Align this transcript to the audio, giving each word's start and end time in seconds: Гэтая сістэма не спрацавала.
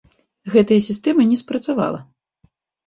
Гэтая 0.55 0.79
сістэма 0.87 1.29
не 1.31 1.37
спрацавала. 1.43 2.05